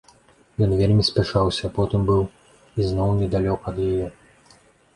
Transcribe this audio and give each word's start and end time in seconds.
Ён 0.65 0.71
вельмі 0.79 1.03
спяшаўся, 1.09 1.61
а 1.67 1.71
потым 1.77 2.01
быў 2.09 2.23
ізноў 2.81 3.15
недалёка 3.23 3.65
ад 3.77 3.81
яе. 3.89 4.07